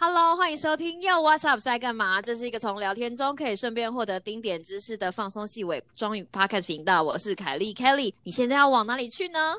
[0.00, 2.22] Hello，欢迎收听 Yo What's Up 在干嘛？
[2.22, 7.02] 这是一个从聊天中可以顺便获得丁点知识的放松细尾装语 Podcast 频道。
[7.02, 9.54] 我是凯莉 Kelly，你现在要往哪里去呢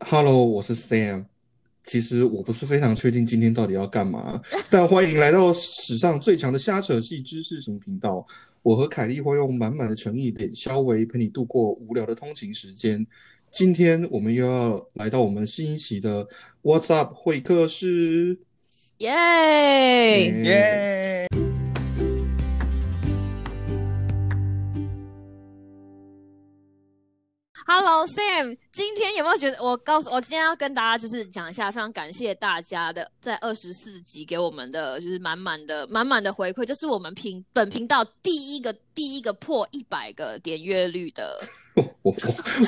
[0.00, 1.24] ？Hello，我是 Sam。
[1.82, 4.38] 其实我不是非常确定今天到底要干嘛，
[4.68, 8.26] 但欢迎来到史上最强的瞎扯系知识型频道。
[8.60, 13.06] 我和凯莉会用满满的诚意，点消维陪你度过无聊的通勤时间。
[13.50, 16.28] 今天我们又要来到我们新一期的
[16.62, 18.40] What's Up 会客室。
[18.98, 19.12] 耶
[20.42, 21.26] 耶
[27.64, 29.62] ！Hello Sam，今天有没有觉得？
[29.62, 41.38] 我告诉我今天要跟大家就是讲一下，非常感谢大家的在二十四集给我们的就是满满的满满的回馈，这是我们频本频道第一个第一个破一百个点阅率的。
[41.74, 42.12] 我我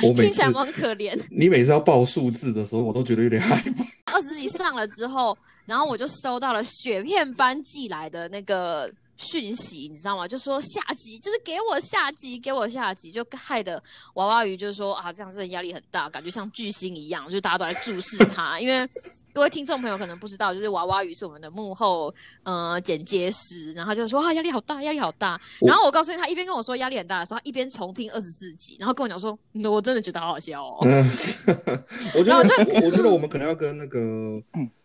[0.04, 1.20] 我 听起来蛮可怜。
[1.28, 3.84] 你每次要报数字的时候，我都觉得有点害怕。
[4.12, 5.36] 二十集上了之后。
[5.70, 10.26] 然后我就收到了雪片般寄来的那个讯息，你知道吗？
[10.26, 13.80] 就说下集，就是给我下集，给我下集，就害得
[14.14, 18.58] 娃娃鱼就是说啊，这样子压力很大，感觉像巨星一样，就大家都在注视他。
[18.58, 18.84] 因为
[19.32, 25.40] 各位听众朋友可能不知道，就是娃娃鱼是我们的幕后呃剪接师，然后就说啊压力好大，压力好大。
[25.60, 29.38] 然后我告诉你，他一边跟我说压力很大的时候，他一边重听二十四集，然后跟我讲说，
[29.70, 30.78] 我真的觉得好好笑哦。
[32.18, 32.38] 我觉得，
[32.84, 34.42] 我觉得我们可能要跟那个。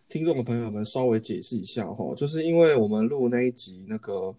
[0.08, 4.34] 听众的朋友们，稍微解释一下哈，就是因为我们录那一集那个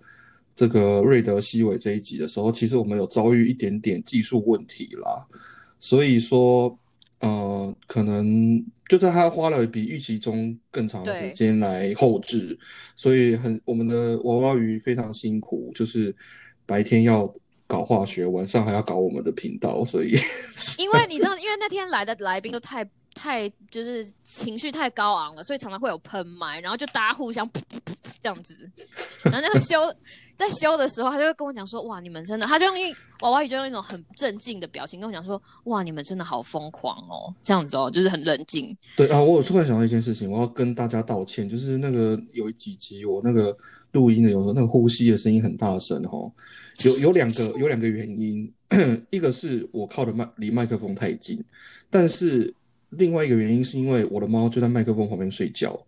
[0.54, 5.26] 这个瑞德西韦这一集的时候，其实我们有遭遇一点点技术问题啦，
[5.78, 6.78] 所以说
[7.20, 12.56] 呃，可能就在他花了比预期中更长的时间来后置，
[12.94, 16.14] 所以很我们的娃娃鱼非常辛苦，就是
[16.64, 17.34] 白天要
[17.66, 20.12] 搞化学，晚上还要搞我们的频道，所以
[20.78, 22.88] 因为你知道，因为那天来的来宾都太。
[23.16, 28.70] 太就是情绪太高昂了，所以常常会有喷麦，然后就大家互相噗噗噗噗这样子。
[29.24, 29.80] 然后那个修
[30.36, 43.56] 在修的时候，他就会跟我讲说：“哇，你们真的……”他就用一娃娃鱼就用一种很镇静的表情跟我讲说：“哇，你们真的好疯狂哦，这样子哦，就是很冷静。”对啊，我有突然想到一件事情，我要跟大家道歉，就是那个有几集我那个
[43.92, 46.30] 录音的，有时候那个呼吸的声音很大声哈。
[46.84, 48.52] 有有两个有两个原因，
[49.10, 51.42] 一个是我靠的麦离麦克风太近，
[51.90, 52.54] 但是。
[52.90, 55.78] 另外一个原因是因为我的猫就在麦克风旁边睡觉，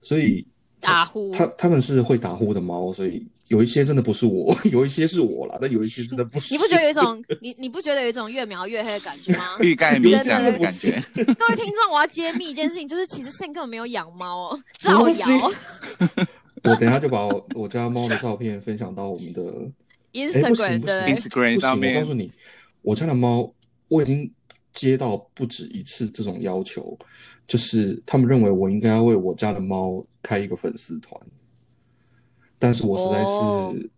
[0.00, 0.46] 所以
[0.80, 1.32] 打呼。
[1.32, 6.52] 它它们是会打呼的猫，所以有一些真的不是我， 有一些是我啦，但有一些真的不是。
[6.54, 9.56] 你不觉得有一种你你不觉得有一种越描越黑的感觉吗？
[9.60, 11.02] 欲盖弥彰的感觉。
[11.14, 15.52] 各位听众，我要揭秘一件事情，就是其实 Sam 根本没有养猫哦，造谣。
[16.64, 19.42] 我等下就把我我家猫的照片分享到我们的
[20.12, 21.94] Instagram 的 Instagram 上面。
[21.94, 22.30] 我告诉你，
[22.82, 23.52] 我家的猫
[23.88, 24.30] 我已经。
[24.72, 26.98] 接到不止一次这种要求，
[27.46, 31.20] 就是他们认为我应该要为我家的猫开一个粉丝团，
[32.58, 33.90] 但是我实在是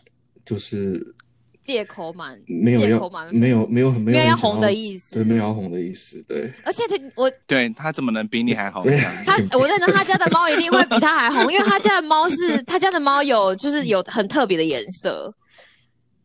[0.46, 1.14] 就是
[1.62, 6.50] 借口满，没有要没有没有很没有要红的意思，对，没有要红的意思，对。
[6.64, 8.82] 而且他我 对他怎么能比你还红？
[9.26, 15.34] 他我认得他家的猫一定会比他还红，因为他家的猫是他家的猫有就是有很特别的颜色，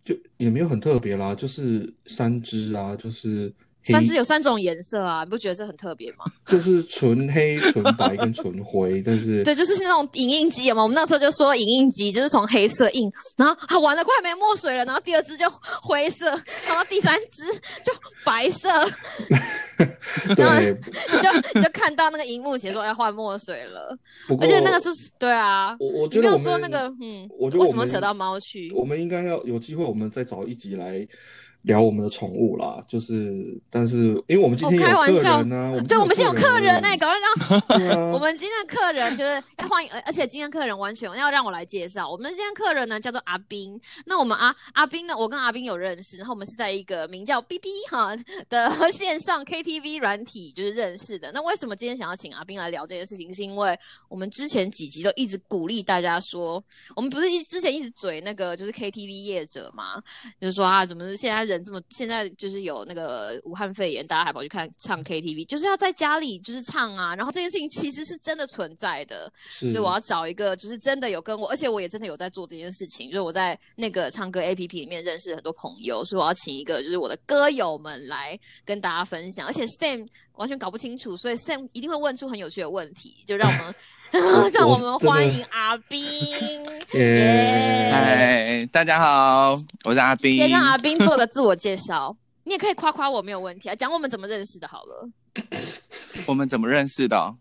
[0.06, 3.54] 就也没有很特别啦，就是三只啊，就是。
[3.92, 6.26] 三只有三种颜色啊，你不觉得这很特别吗？
[6.48, 10.82] 就是纯黑、纯白跟纯灰，但是对，就是那种影印机嘛。
[10.82, 15.46] 我们那时候就说影印机就是从黑色印，然后它玩的快没墨水了，然后第二只就
[15.82, 16.26] 灰色，
[16.68, 17.44] 然后第三只
[17.84, 18.70] 就白色。
[20.36, 20.74] 对，
[21.22, 23.98] 就你就看到那个荧幕写说要换墨水了，
[24.42, 25.76] 而且那个是对啊。
[25.80, 28.72] 我我觉得我说那个嗯，我觉得为什么扯到猫去？
[28.74, 31.08] 我们应该要有机会，我们再找一集来。
[31.64, 33.98] 聊我们的宠物啦，就是，但是
[34.28, 48.16] 因为我们今天有客人呢，对，我们今天有客人呢，搞得让 我们今天的客人就是欢迎，而且今天客人完全要让我来介绍，我们今天客人呢叫做阿斌，那我们阿阿斌呢，我跟阿斌有认识，然后我们是在一个名叫 B B 哈
[48.48, 51.30] 的 线上 K T V 软体就是认识的。
[51.34, 53.34] 那为什么今天想要请阿斌来聊这件事情？
[53.34, 53.78] 是因为
[54.08, 56.64] 我们之前几集都一直鼓励大家说，
[56.96, 60.02] 我们不是一之前一直嘴那个就是 K T V 业者嘛，
[60.40, 61.49] 就是说啊，怎么是现在。
[61.50, 67.16] 人这么现在就是有那个武汉肺炎，大家还跑去看唱 KTV，就是要在家里就是唱啊。
[67.16, 73.10] 然后这件事情其实是真的存在的，所以我要找一个就是真的有跟我，而且我也真的有在做这件事情。
[73.10, 79.46] 就是我在那个唱歌 APP 里面认识很多朋友，所以我要请一个就是我的歌友们来跟大家分享。
[79.48, 83.76] 而且 Sam 完全搞不清楚，所以 Sam 一定会问出很有趣的问题，就让我们。
[84.54, 86.00] 让我们欢迎阿斌。
[87.92, 89.54] 嗨，大家好，
[89.86, 90.36] 我是阿斌。
[90.36, 95.10] 先让阿斌做个自我介绍，你也可以夸夸我没有问题啊，讲我们怎么认识的好了。
[96.28, 97.36] 我们怎么认识的？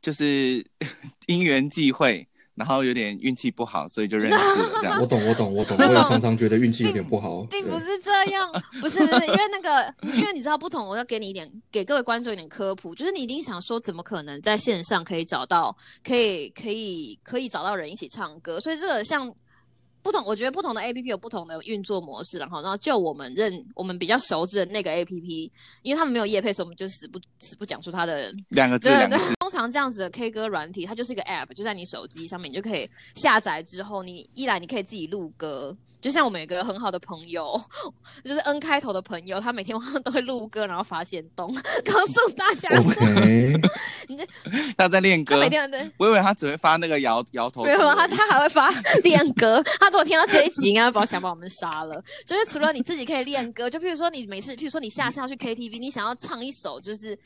[0.00, 0.64] 就是
[1.26, 2.26] 因缘际会，
[2.56, 4.98] 然后有点运气不好，所以就认识了 这样。
[5.00, 5.76] 我懂，我懂，我懂。
[5.78, 8.50] 我也常常觉得运气有点不好，并不是这样，
[8.80, 18.58] 不是不是，因为那个，因为你知道不同，我要给你一点，给各位观众一点科普，就是你一定想说，怎么可能在线上可以找到，可以可以可以找到人一起唱歌？
[18.58, 19.32] 所以这个像。
[20.06, 25.50] 不同，我觉得不同的 A P P 有不同的运作模式，然后，然后就我们认我们比较熟知的那个 A P P，
[25.82, 28.88] 因为他们没有业配，所以我们就死不死不讲出它的两个字。
[28.88, 37.60] 对对，通常这样子的 K 歌软体，它就是一个 App，就在你手机上面，你就可以下载之后，你一来你可以自己录歌，就像我们有个很好的朋友，
[38.22, 41.52] 就是 N 开头的朋友，他每天晚上都会录歌，然后发现动，
[41.84, 42.92] 告诉大家说，
[44.06, 44.24] 你这
[44.78, 48.70] 他在练歌，每天对，我以为他只会发那个摇摇头，没有，他他还会发
[49.02, 49.95] 练歌，他。
[49.96, 52.02] 我听到这一集，应该把想把我们杀了。
[52.26, 57.18] 就是除了你自己可以练歌，就譬如说你每次，譬如说你下次要去 KTV，你想要唱一首就是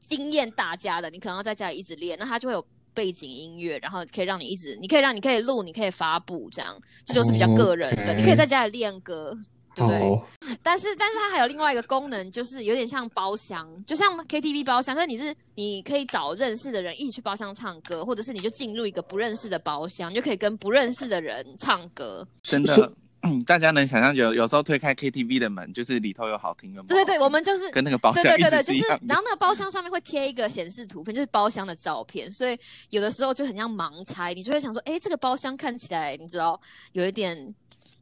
[0.00, 2.64] 惊艳大家的，你可能要在家里一直练，那它就会有
[2.94, 8.14] 背景音乐，然后可以让你一直，你可以让你可以录，你可以发布，这样这就是比较个人的。
[8.14, 9.36] 你可以在家里练歌。
[9.78, 10.56] 对不对？
[10.62, 14.94] 但是，但是它还有另外一个功能，就是有点像包厢，就像 KTV 包厢。
[14.94, 22.26] 可是你是你可以找认识的人一起去包厢唱歌，或者是你就进入一个不认识的包厢，就可以跟不认识的人唱歌。
[22.42, 22.92] 真的，
[23.46, 26.82] 大家能想象有有时候推开 KTV 的门，就是里头有好听的。
[26.84, 32.58] 对对对，我们就是跟那个包厢对对对对，就是然后那个包厢上面会贴一个显示图片，就是包厢的照片，所以
[32.90, 36.60] 有的时候就很像盲猜，你就会想说，哎，这个包厢看起来你知道
[36.92, 37.54] 有一点。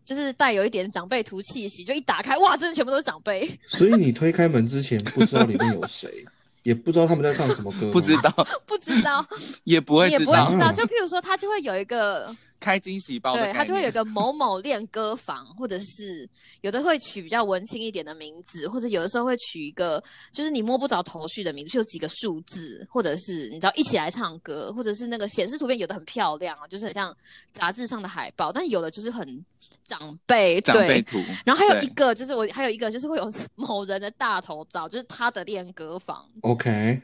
[0.07, 3.47] 就是带有一点长辈图气息，就一打开，哇，真的全部都是长辈。
[3.67, 6.25] 所以你推开门之前不知道里面有谁，
[6.63, 8.33] 也不知道他们在唱什么歌，不知道，
[8.65, 9.27] 不知道，
[9.65, 10.73] 也不会，也不会知道。
[10.73, 12.35] 就譬如说，他就会有一个。
[12.59, 16.29] 开惊喜包，对它就会有个某某练歌房，或者是
[16.63, 27.15] 有的会取比较文青一点的名字，或者有的时候会取一个就是你摸不着头绪的名字，就几个数字，或者是你知道一起来唱歌，或者是那个显示图片有的很漂亮啊，就是很像
[27.53, 29.45] 杂志上的海报，但有的就是很
[29.85, 31.19] 长辈，长辈图。
[31.45, 36.27] 然后还有一个就是我还有一个就是会有 某人的大头照，就是他的练歌房。
[36.41, 37.01] OK，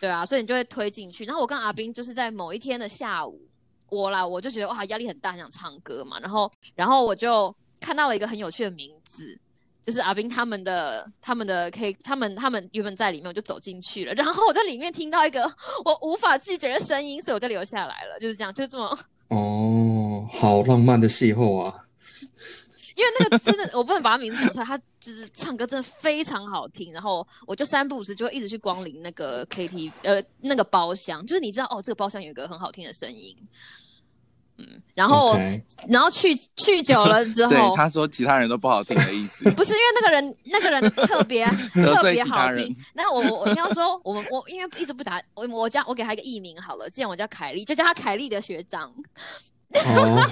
[0.00, 1.24] 对啊，所以你就会推进去。
[1.24, 3.40] 然后我跟阿斌就是在某一天的下午。
[3.88, 6.18] 我啦，我就觉得哇，压力很大，想唱歌嘛。
[6.20, 9.38] 然后，然后我就看到了一个很有趣的名字，
[9.84, 14.12] 就是阿斌他们的他们的 K，他们他们原本在里面，我就走进去了。
[14.14, 15.42] 然后我在里面听到一个
[15.84, 18.18] 我无法拒绝的声音，所以我就留下来了。
[18.18, 18.98] 就是这样，就这么
[19.28, 21.84] 哦，好浪漫的邂逅啊！
[22.96, 24.64] 因为那个真的，我不能把他名字讲出来。
[24.64, 33.36] 他就是唱歌真的非常好听，然后我就三不五时就会一直去光临那个 K T 呃那个包厢，就是你知道哦，这个包厢有一个很好听的声音，
[34.58, 35.38] 嗯，然后
[35.88, 42.74] 然后去去久了之后， 对他说其他人都不好听的意思， 不是因为那个人那个人特别 特别好听。
[42.94, 48.92] 那我我我要说我们我因为一直不打我我叫我给他一个艺名好了，既然我叫凯莉，就叫他凯莉的学长。
[49.74, 50.30] 哦，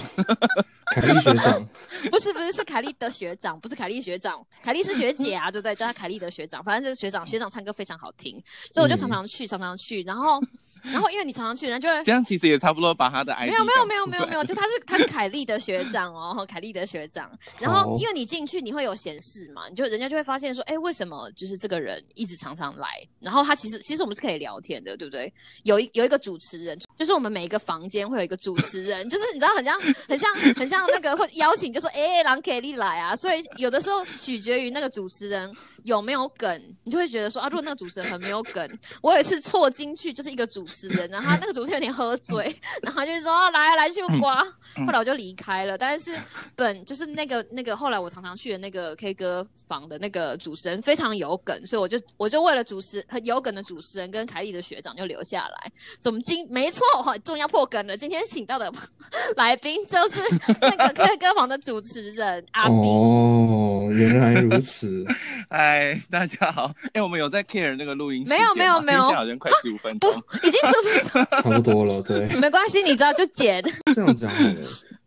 [0.94, 1.68] 凯莉学长，
[2.10, 5.74] 不是不是是凯莉的学长，不是凯莉学长，凯莉是学姐啊，对不对？
[5.74, 8.40] 叫他凯莉的学长，反正这个学长学长唱歌非常好听，
[8.72, 10.40] 所以我就常常去， 常常去，然后
[10.82, 22.88] 然后因为你常常去，人就会这样，其实也差不多把他的没有没有没有没有没有，就他是他是凯莉的学长哦，凯莉的学长，然后因为你进去你会有显示嘛，你就人家就会发现说，哎，为什么就是这个人一直常常来，
[23.18, 25.32] 然后他其实其实我们是可以聊天的，对不对？
[25.64, 29.23] 有一有一个主持人，就是我们每一个房间会有一个主持人，就是。
[29.24, 33.16] 是你知道很像很像 很像那个会邀请，就说哎，狼凯丽来啊。
[33.16, 35.52] 所以有的时候取决于那个主持人
[35.84, 44.42] 有没有梗，你就会觉得说啊，如果那个主持人很没有梗，我有一次错进去就是一个主持人，然后那个主持人有点喝醉， 然后就是说来来去刮，
[44.84, 45.78] 后来我就离开了。
[45.78, 46.12] 但是
[46.56, 55.72] 本就是那个那个后来我常常去的那个 K 歌房的那个主持人非常有梗，所以我就我就为了主持很有梗的主持人跟凯莉的学长就留下来。
[56.00, 58.72] 怎么今没错哈，终于要破梗了，今天请到的。
[59.36, 60.20] 来宾就是
[60.60, 65.04] 那个 K 歌房的主持人阿斌哦，原来如此。
[65.48, 68.24] 哎，大家好，哎，我们有在 Care 那个录音？
[68.28, 70.10] 没有，没有，没有，好像快十五分钟，
[70.42, 72.02] 已经十五分钟， 差不多了。
[72.02, 73.62] 对， 没关系，你知道就剪。
[73.94, 74.56] 这样讲好了，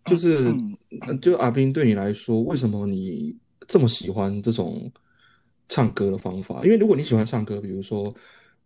[0.05, 0.53] 就是
[1.21, 3.35] 就阿斌对你来说，为什么你
[3.67, 4.91] 这么喜欢这种
[5.69, 6.61] 唱歌的方法？
[6.63, 8.13] 因为如果你喜欢唱歌，比如说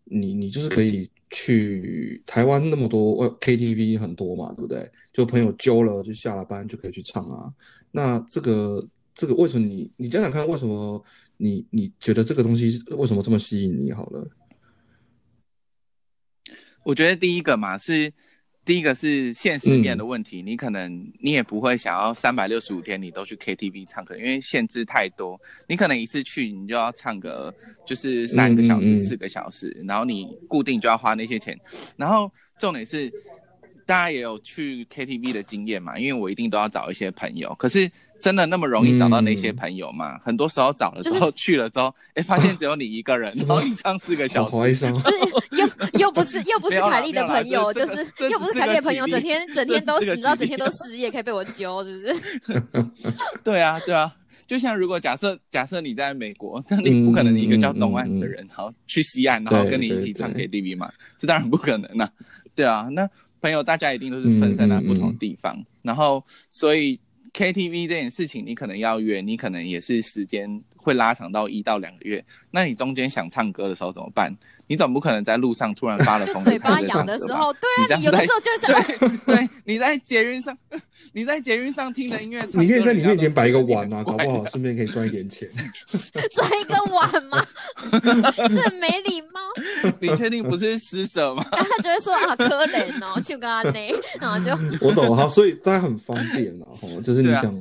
[0.05, 1.09] 你你就是可以。
[1.33, 4.85] 去台湾那么多 KTV 很多嘛，对不对？
[5.13, 7.47] 就朋友揪了，就下了班就可以去唱啊。
[7.89, 11.03] 那这个这个为什么你你想想看，为什么
[11.37, 13.91] 你你觉得这个东西为什么这么吸引你？
[13.91, 14.27] 好了，
[16.83, 18.11] 我觉得第一个嘛是
[18.63, 25.39] 第一个是现实面的问题，你可能你也不会想要三百六十五天你都去 KTV 唱歌，因为限制太多。
[25.67, 27.53] 你可能一次去你就要唱个
[27.85, 31.59] 就是三个小时、四个小时，然后你固定就要花那些钱。
[31.97, 33.11] 然后重点是。
[33.83, 35.99] 大家也有去 KTV 的经验嘛？
[35.99, 40.19] 因为我一定都要找一些朋友，可是真的那么容易找到那些朋友吗？
[40.23, 44.93] 很多时候找了之后去了之后， 哎，发现只有你一个人，然后一唱四个小时，怀伤。
[45.01, 45.17] 不是
[45.57, 47.97] 又又不是又不是凯莉的朋友，就是
[48.29, 51.97] 又不是凯莉的朋友，整天整天都是你知道整天都失业，可以被我揪，是不
[52.53, 52.63] 是？
[53.43, 54.13] 对啊，对啊，
[54.45, 60.91] 就像如果假设假设你在美国，那你不可能一个叫东岸的人，然后去西岸，然后跟你一起唱 KTV 嘛？
[61.17, 62.09] 这当然不可能啊。
[62.55, 63.09] 对啊，那。
[63.41, 66.99] 朋友，大家一定都是分散在不同地方，然后所以
[67.33, 72.23] KTV 这件事情，你可能要约，你可能也是时间会拉长到一到两个月。
[72.51, 74.35] 那你中间想唱歌的时候怎么办？
[74.67, 80.57] 你总不可能在路上突然发了疯， 嘴巴痒的时候，对啊，你有的时候就是对，你在捷运上，
[81.11, 85.49] 你在捷运上听的音乐，你可以在你面前摆一个碗啊，搞不好顺便可以赚一点钱。
[86.31, 87.45] 赚一个碗吗？
[87.91, 89.41] 这没礼貌。
[89.99, 91.45] 你确定不是施舍吗？
[91.51, 94.51] 他就会说啊，可怜哦，去跟他那，然后就
[94.87, 97.53] 我懂哈，所以大家很方便啊，哈，就是你想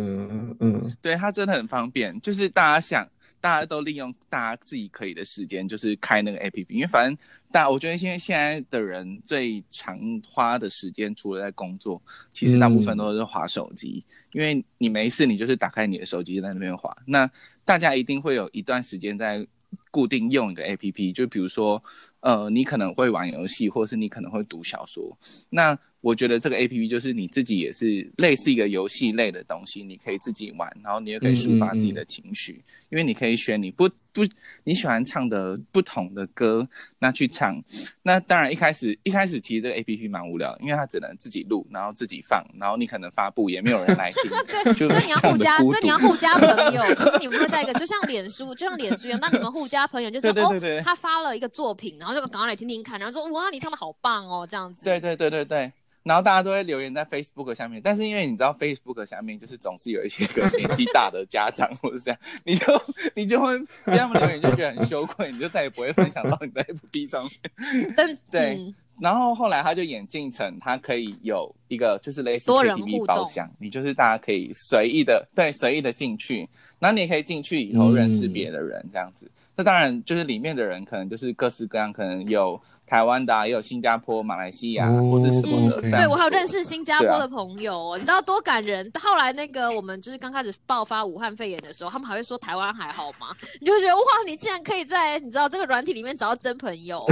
[0.00, 3.08] 的，嗯，对它真的很方便，就是大家想。
[3.38, 7.16] 大家都利用大家自己可以的时间，就是开那个 A P P，因为反正
[7.52, 14.02] 大，我觉得现在现在的人最常花的时间，除了在工作，其实大部分都是划手机。
[14.32, 16.96] 因为你没事，你就是打开你的手机在那边划。
[17.06, 17.30] 那
[17.64, 19.46] 大家一定会有一段时间在
[19.92, 21.80] 固定用一个 A P P，就比如说，
[22.20, 25.16] 呃，你可能会玩游戏，或是你可能会读小说。
[25.50, 32.62] 那我觉得这个 A P P 就是你自己也是类似一个游戏类的东西，你可以自己玩，然后你也可以抒发自己的情绪。
[32.90, 34.24] 因为你可以选你不不
[34.62, 36.64] 你喜欢唱的不同的歌，
[37.00, 37.60] 那去唱。
[38.04, 44.30] 那当然一开始一开始其实这个 A P P 蛮无聊，因为它只能自己录，然后自己放，然后你可能发布也没有人来听。
[44.46, 54.84] 对，所以你要互加，所以你要互加朋友，就是你们会在一个就像脸书，就像脸书一样，那你们互加朋友就是 哦，他发了一个作品，然后就赶快来听听看，然后说哇你唱的好棒哦这样子。
[54.84, 55.72] 对对对对对。
[56.06, 62.82] 然后大家都会留言在 Facebook 下面，但是因为你知道 Facebook 下面就是总是有一些个年纪大的家长或者这样，你就
[63.16, 68.18] 你就会给他们留言就觉得很羞愧，你就再也不会分享到你的 FB 上面。
[68.30, 76.48] 对，然后后来他就演进成他可以有一个就是类似 KTV 包厢，你就是大家可以随意的对随意的进去，
[76.78, 79.28] 然后你也可以进去以后认识别的人这样子。
[79.56, 82.62] 那当然就是里面的人可能就是各式各样，可能有。
[82.86, 88.88] 台湾的也有新加坡、马来西亚或是什么的，对我还有认识新加坡的朋友，你知道多感人。
[89.00, 93.34] 后来那个我们就是刚开始爆发武汉肺炎的时候，他们还会说台湾还好吗？
[93.60, 97.04] 你就会觉得哇，你竟然可以在你知道这个软体里面找到真朋友，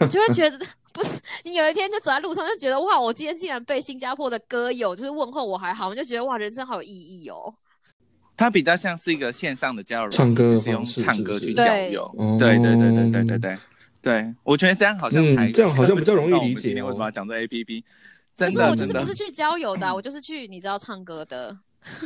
[0.00, 0.58] 你 就会觉得
[0.92, 7.54] 不是你有一天就走在路上就觉得哇，我今天竟然被新加坡的歌友就是问候我还好，我就觉得哇，人生好有意义哦。
[8.36, 13.58] 它比较像是一个线上的交友，唱歌就是用唱歌去交友，对对对对对对对。
[14.02, 16.74] 对，我觉得这样好像才这样好像比较容易理解。
[16.82, 17.84] 为什么要讲这 A P P？
[18.36, 21.56] 可是我就是不是去交友的，我就是去你知道唱歌的。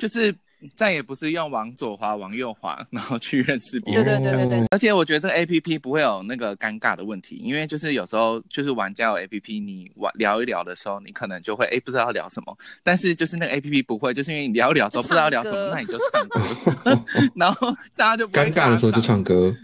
[0.00, 0.34] 就是
[0.76, 4.04] 再也不是用往左滑往右滑，然后去认识别人。
[4.04, 4.66] 对对对对对。
[4.70, 12.56] 而且我觉得这个 A P P 不会有那个尴尬的问题，因为就是有时候就是玩交友 A P P，你玩聊一聊的时候，你可能就会哎不知道要聊什么。
[12.82, 17.04] 但是就是那个 A P P 不会，就是因为你聊一聊之后不知道聊什么，那你就唱歌，
[17.36, 19.54] 然后大家就尴尬的时候就唱歌。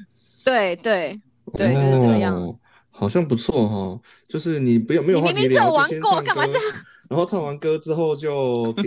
[0.44, 1.18] 对对。
[1.54, 2.58] 对，就是这个样。
[2.90, 6.62] 好像不错哈，就是你不要没有话题聊，玩过，干嘛这样？
[7.08, 8.28] 然后唱完歌之后就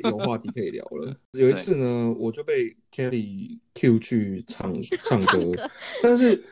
[0.04, 1.16] 有话题可以聊了。
[1.34, 4.74] 有一次呢，我就被 Kelly Q 去唱
[5.10, 5.70] 唱歌，
[6.02, 6.44] 但是。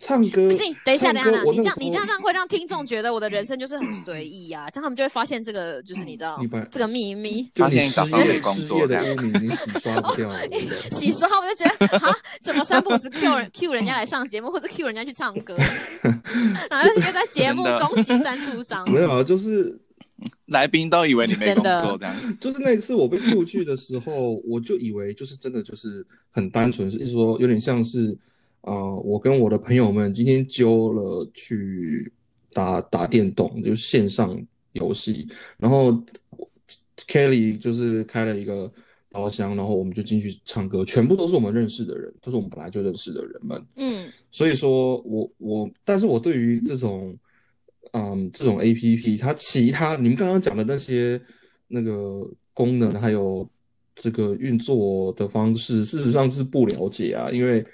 [0.00, 6.40] 唱歌不行，等一下，等一下，你这样你这样让会让听众觉得我的人生就是很随意啊，这样他们就会发现这个就是你知道
[6.70, 7.46] 这个秘密。
[7.54, 10.38] 发现失业失业的污名已经洗刷不掉了。
[10.90, 15.54] 洗刷，我就觉得啊，怎么三不五时 Q 人 Q 人家来上节目，或者 Q 人家去唱歌，
[16.70, 18.90] 然后又在节目攻击赞助商。
[18.90, 19.78] 没有啊，就是
[20.48, 22.16] 来宾都以为你没工作这样。
[22.40, 28.16] 就是那次我被 Q 去的时候，我就以为就是真的就是很单纯，是说有点像是。
[28.62, 32.12] 啊，我跟我的朋友们今天揪了去
[32.52, 34.38] 打打电动，就是线上
[34.72, 35.26] 游戏。
[35.56, 35.92] 然后
[37.08, 38.70] Kelly 就是开了一个
[39.10, 43.66] 包厢，然后我们就进去唱歌，全部都是我们认识的人，都是我们本来就认识的人们。
[43.76, 47.16] 嗯，所以说我我，但是我对于这种
[47.92, 51.18] 嗯这种 A P P，它其他你们刚刚讲的那些
[51.66, 53.48] 那个功能，还有
[53.94, 57.64] 这个运作的方式，事实上是不了解啊，因为。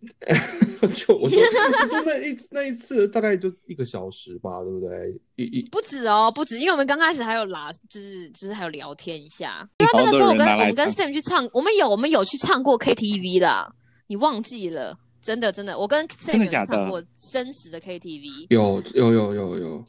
[0.94, 5.14] 就我就就那一那一次大概就一个小时吧，对不对？
[5.36, 9.68] 一一不止哦，不止，因为我们刚开始还有拉，就是就是还有聊天一下。
[9.78, 13.72] 因为那个时候我跟我们跟 Sam 去唱，我们有我们有去唱过 KTV 啦，
[14.06, 14.98] 你忘记了？
[15.22, 19.84] 真的真的，我跟 Sam 有唱过真实的 KTV，有有有有有。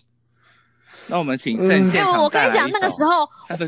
[1.07, 2.01] 那我们请圣贤。
[2.01, 3.27] 因为我跟你讲，那个时候，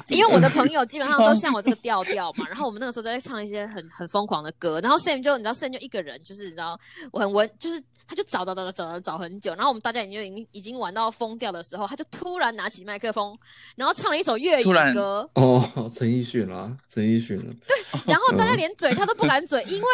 [0.09, 6.79] 因为我的朋友基本上都像我这个调调嘛， 然后我们那个时候都在唱一些很很疯狂的歌，然后 Sam 就你知道 Sam 就一个人，就是你知道
[7.11, 13.37] 我很文，就是他就找找找找找找很久，然后我们大家已经已经已经玩到疯掉的时候，他就突然拿起麦克风，
[13.75, 15.29] 然后唱了一首粤语歌。
[15.35, 17.37] 哦，陈奕迅啦，陈奕迅。
[17.65, 19.87] 对，然后大家连嘴他都不敢嘴，因为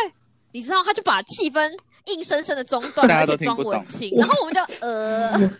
[0.51, 1.71] 你知道，他就把气氛
[2.05, 5.51] 硬生生的中断，而且装文青，然后我们就呃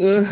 [0.00, 0.26] 呃。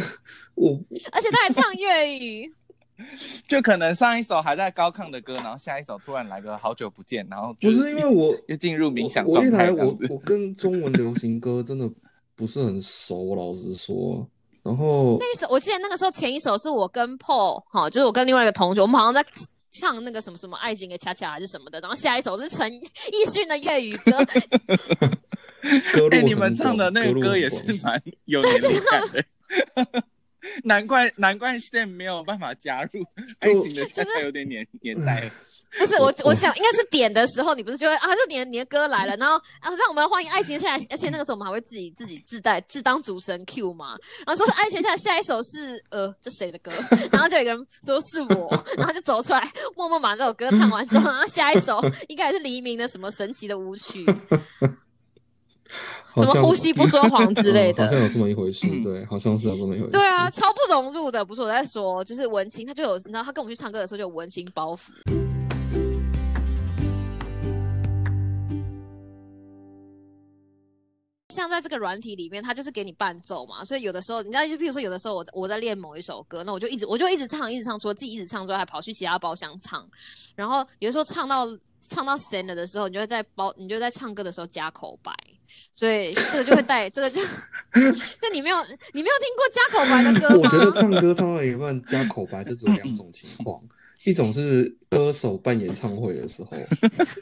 [0.63, 0.79] 我，
[1.13, 2.55] 而且他还唱粤语，
[3.49, 9.71] 就可能上一首还在高亢的歌，然后下一首突然来个好久不见，然后不是因为我 又进入冥想状态。
[9.71, 11.91] 我我跟中文流行歌真的
[12.37, 14.27] 不是很熟，老实说。
[14.63, 19.25] 然后那一首我记得那个时候前一首是我跟 Paul 哈，就是我跟另外一个同学，我们好像在
[19.73, 24.13] 唱那个什么什么爱情的恰恰还是什么的，然后下一首是陈奕迅的粤语歌。
[26.13, 28.53] 哎，你们唱的那个歌也是蛮有年
[28.91, 30.05] 代的。
[30.65, 33.05] 难怪难怪 Sam 没有办法加入
[33.41, 35.31] 爱情的，就是有点年年代。
[35.79, 46.71] 不是我，我想应该是点的时候，你不是就会啊，就你的你的歌来了，然后啊，让我们欢迎爱情下来，而且那个时候我们还会自己自己自带自当主神 Q 嘛，然后说是爱情下来下一首是呃这谁的歌，
[47.11, 54.05] 然后就有一个人说是我，然后就走出来默默把这首歌唱完之后，然后下一首应该也是黎明的什么神奇的舞曲。
[56.15, 59.93] 什么呼吸不说谎之类的， 好像有这么一回事，对，好像是有这么一回事。
[59.93, 64.91] 对啊，超不融入的，不是我在说，就是文青，他就有，你知道，他跟我们去唱歌的时候就有文青包袱。
[71.31, 79.89] 像在这个软体里面，它就是给你伴奏嘛，所以有的时候，你知道，就比如说有的时候我我在练某一首歌，那我就一直我就一直唱一直唱，除了自己一直唱之外，还跑去其他包厢唱，
[80.37, 81.49] 然后有的时候唱到。
[81.89, 85.13] 唱到 stand 的时候，你就会在包，你就在唱歌的时候加口白，
[85.73, 87.21] 所以这个就会带这个就，
[87.75, 88.57] 就你没有
[88.93, 90.41] 你没有听过加口白的歌吗？
[90.45, 93.61] 我觉得唱歌唱到一半加口白就只有两种情况，
[94.05, 96.57] 一种是歌手办演唱会的时候，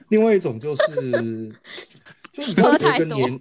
[0.08, 1.52] 另外一种就是
[2.32, 3.40] 就你知道有一个年，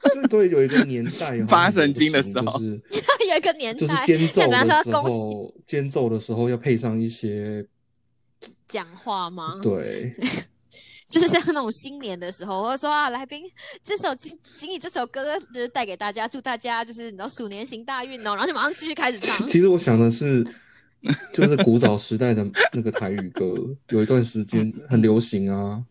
[0.00, 2.82] 对对，有一个年代 发神经的时候，就是
[3.28, 7.66] 有一个年代，就是间奏的时候，间奏的时候要配上一些
[8.66, 9.58] 讲话吗？
[9.62, 10.14] 对。
[11.12, 13.44] 就是像那种新年的时候，或者说啊，来宾，
[13.84, 19.36] 这首仅仅以这首歌就是带给大家，祝大家就是你知道鼠年行大运哦，然后就马上继续开始唱。
[19.46, 20.42] 其实我想的是，
[21.34, 23.54] 就是古早时代的那个台语歌，
[23.90, 25.84] 有一段时间很流行啊。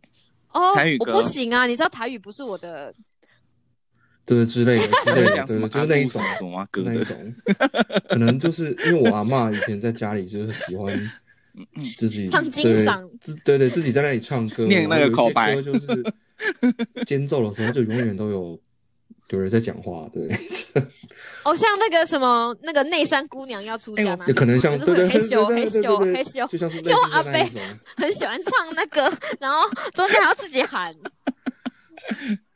[0.53, 2.91] 哦，台语歌我不行啊，你知道台语不是我的，
[4.25, 6.21] 对之类的之类的，对，就是那一种
[6.83, 7.35] 那一种，
[8.09, 10.99] 可能就是因为我阿妈以前在家里就是喜欢。
[11.97, 13.07] 自己唱金嗓，
[13.43, 16.03] 对对，自己在那里唱歌，念那个口白，就是
[17.05, 18.59] 间奏的时候，就永远都有
[19.29, 20.27] 有人在讲话，对。
[21.43, 27.43] 哦，像那个什么，那个内山姑娘要出家嘛，可能像对对，嘿咻嘿咻嘿咻，就像是因为阿飞
[27.95, 30.93] 很喜欢唱那个，然后中间还要自己喊。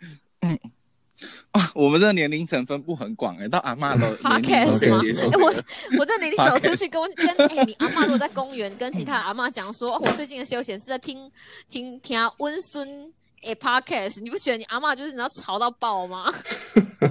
[1.76, 4.08] 我们这个年龄层分布很广哎，到阿妈都。
[4.24, 5.02] Podcast 吗？
[5.44, 5.54] 我
[6.00, 11.30] 我在哪里走出去跟跟哎，你阿妈如果在公园跟其他阿妈讲说，我最近的休闲是在听
[11.70, 13.14] 听听温孙
[13.46, 16.32] 哎 Podcast，你不觉得你阿妈就是你要吵到爆吗？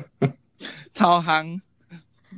[0.95, 1.61] 超夯，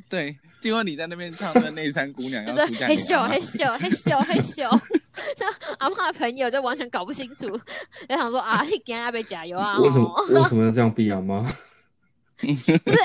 [0.09, 4.63] 对，结果你在那边唱那内山姑娘要出嫁，嘿咻嘿咻嘿咻嘿咻，
[5.37, 7.47] 像阿妈的朋友就完全搞不清楚，
[8.09, 9.79] 就想说啊，你今天要被加油啊？
[9.79, 11.47] 为什么为什么要这样逼阿妈？
[12.39, 13.03] 不是，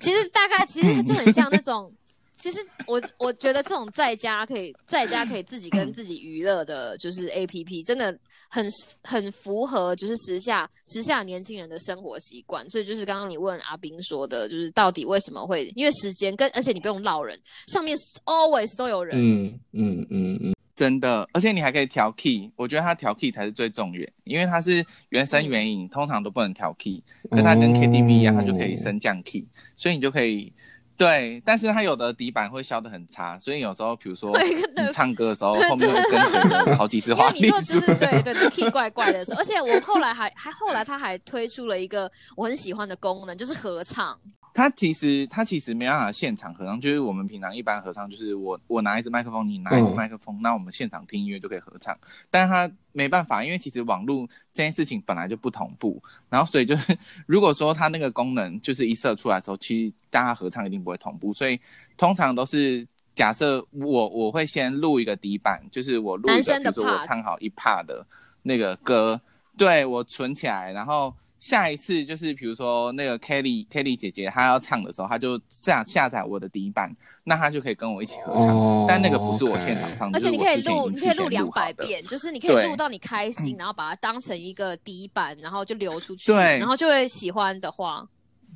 [0.00, 1.92] 其实大概其实就很像那种，
[2.36, 8.16] 其实我我觉得这种在家可以在家可以自己跟自己娱乐的，就是 A P P，真的
[8.48, 8.68] 很
[9.02, 12.68] 很符合就是时下时下年轻人的生活习惯。
[12.68, 19.16] 所以就是刚刚你问阿斌说的，就是到底为什么会因为时间跟而且你不用闹人，上面 always 都有人。
[19.16, 20.54] 嗯嗯嗯嗯。
[20.76, 30.52] 真的，而且你还可以调 key，我觉得它调 key 才是最重要，因为它是原声原影，通常都不能调 key，那它跟 KTV 一样，它就可以升降 key，所以你就可以
[30.96, 44.18] 对，但是它有的底板会消的很差，所以有时候比如说 你唱歌的时候，后面会跟随好几次 话，你说就是对对对 key 怪怪的时候，而且我后来还还后来它还推出了一个我很喜欢的功能，就是合唱。
[44.54, 49.96] 他其实他其实没办法现场合唱，就是我们平常一般合唱，就是我我拿一支麦克风，你拿一支嗯。
[49.96, 51.98] 麦克风，那我们现场听音乐就可以合唱。
[52.30, 61.60] 但是他没办法，因为其实网络这件事情本来就不同步，然后所以就是 如果说它那个功能就是一设出来的时候，其实大家合唱一定不会同步，所以
[61.96, 62.86] 通常都是
[63.16, 68.06] 假设我我会先录一个底板，就是我录一个，比如说我唱好一 part 的
[68.42, 69.20] 那个歌，
[69.58, 71.12] 对我存起来，然后
[71.44, 76.90] 下一次就是比如说那个 Kelly Kelly 姐姐她要唱的时候，她就下下载我的底板，
[77.22, 78.56] 那她就可以跟我一起合唱。
[78.56, 81.70] 哦但那个不是我现场唱的，而且你可以录，你可以录录两百。
[81.74, 88.06] 遍，就是你可以录到你开心，然后把它当成一个底板，然后就流出去，对然后就会喜欢的话，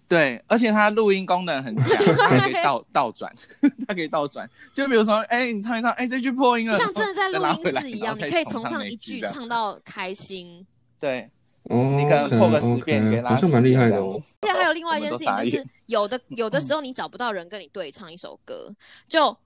[0.09, 3.31] 对，而且它录音功能很强，它可以倒倒转，
[3.87, 4.48] 它可以倒转。
[4.72, 10.64] 就比如说，哎，你唱一唱，哎，这句破音了，像真的在录音室一样，你可以从唱唱一句唱到开心。
[11.01, 11.31] 对，哦，
[11.68, 14.20] 你可能破个十遍给他好像蛮厉害的哦。
[14.40, 18.74] 而且还有另外一件事情，就是有的 有的时候你找不到人跟你对唱一首歌，
[19.09, 19.37] 就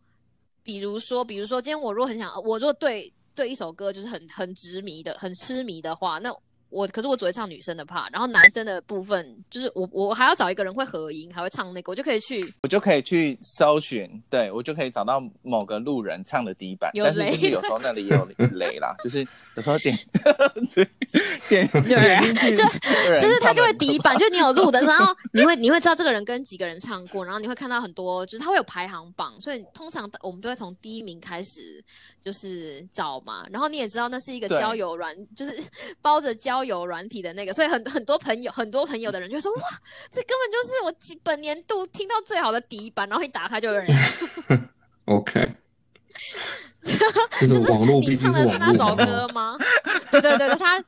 [0.62, 6.32] 比如说，比如说今天我如果很想，我如果对对一首歌就是很很执迷的、很痴迷的话，那
[6.72, 19.20] 我可是我只会唱女生的 part，然后男生的部分就是我我还要找一个人会合音，还会唱那个，我就可以去我就可以去搜寻，对我就可以找到某个路人唱的底板，有但是就雷是有时候那里也有雷啦，就是
[19.54, 19.96] 有时候点
[20.74, 20.88] 对
[21.48, 22.64] 点对点进去，就
[23.20, 31.60] 就是他就会底板， 就是你有录的，然后你会你会知道这个人跟几个人唱过，然后你会看到很多，就是他会有排行榜，所以通常我们都会从第一名开始
[32.22, 35.62] 就是找嘛，然后你也知道那是一个交友软，就是
[36.00, 39.62] 包着交友软体的那个，所以很很多朋友很多朋友的人就会说 哇，
[40.10, 43.86] 这根本就是我几本年度听到最好的底板，然后一打开就有人
[45.06, 45.48] ，OK，
[47.40, 49.56] 就是网络你唱的是那首歌吗？
[50.10, 50.78] 对对对对，他，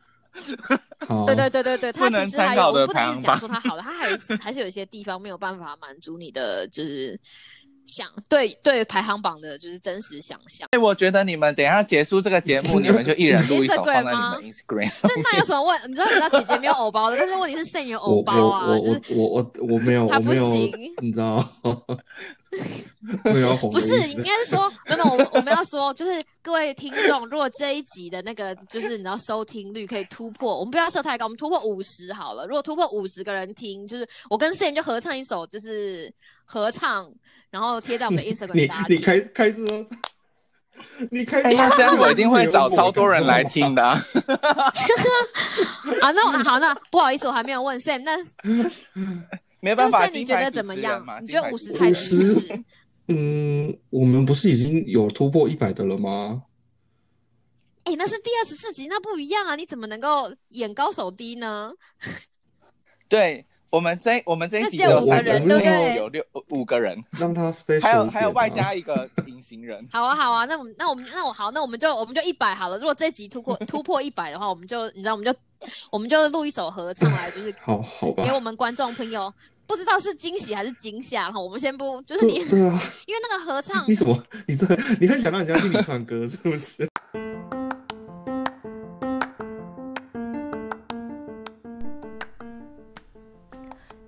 [1.27, 7.19] 对对对对对，他其实还有，不能一直讲说他好了，他还是 还是有一些地方没有办法满足你的，就是
[7.95, 10.69] 想对对排行榜的，就是真实想象。
[10.73, 15.81] 哎，我觉得你们等一下结束这个节目， 你们就一人录一首放在你吗们 Instagram 那那 有什么问？
[15.91, 21.47] 你知道你知道姐姐没有偶包的，但是问题是 Sen 有我偶包啊，我我就是我我我我没有，他不行，你知道，
[23.25, 32.47] 没有不是应该是说，没有，我们我们要说，就是各位听众，如果这一集的那个就是你知道收听率可以突破，我们不要设太高，我们突破五十好了。
[32.47, 36.13] 如果突破五十个人听，就是我跟 Sam 就合唱一首，就是
[36.45, 37.13] 合唱，
[37.51, 38.97] 然后贴在我们的 Instagram 给你大家听。
[38.97, 39.87] 你开开车，
[41.11, 44.01] 你开哎，那这样我一定会找超多人来听的啊。
[46.01, 48.17] 啊，那好，那不好意思，我还没有问 Sam，那
[49.61, 51.21] 没办法，你觉得怎么样嘛？
[51.21, 52.65] 你觉得金牌50太主持人低是？
[53.09, 56.45] 嗯，我们不是已经有突破一百的了吗？
[57.85, 59.55] 哎、那是第二十四集，那不一样啊！
[59.57, 61.71] 你怎么能够眼高手低呢？
[63.09, 69.85] 对我们这我们这一集有五个人对不对有六五个人，让他 special，还有还有外啊加一个隐形人。
[69.91, 72.79] 好啊，好啊，那我们那我们那我好，那我们就我们就一百好了。
[72.79, 75.35] 如果这集突破 突破一百的话，我们就你知道，我们就
[75.91, 79.33] 我们就录一首合唱来，就是 好好吧给，我们观众朋友，
[79.67, 81.23] 不知道是惊喜还是惊吓。
[81.23, 84.65] 然后我们先不， 就是你对对啊，因为那个合唱你怎么你这
[85.01, 86.89] 你很想让人家听你唱歌是不是？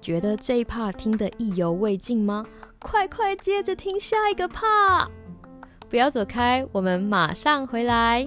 [0.07, 2.47] 觉得这一 part 听的意犹未尽吗？
[2.79, 5.09] 快快接着听下一个 part！
[5.90, 8.25] 不要走开，我们马上回来。